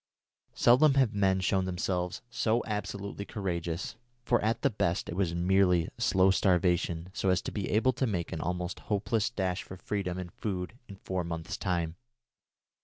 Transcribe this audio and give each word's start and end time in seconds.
Seldom 0.55 0.95
have 0.95 1.13
men 1.13 1.41
shown 1.41 1.65
themselves 1.65 2.23
so 2.31 2.63
absolutely 2.65 3.23
courageous, 3.23 3.97
for 4.23 4.41
at 4.41 4.63
the 4.63 4.71
best 4.71 5.07
it 5.07 5.15
was 5.15 5.35
merely 5.35 5.89
slow 5.99 6.31
starvation 6.31 7.09
so 7.13 7.29
as 7.29 7.39
to 7.43 7.51
be 7.51 7.69
able 7.69 7.93
to 7.93 8.07
make 8.07 8.33
an 8.33 8.41
almost 8.41 8.79
hopeless 8.89 9.29
dash 9.29 9.61
for 9.61 9.77
freedom 9.77 10.17
and 10.17 10.33
food 10.33 10.73
in 10.87 10.95
four 10.95 11.23
months' 11.23 11.55
time. 11.55 11.97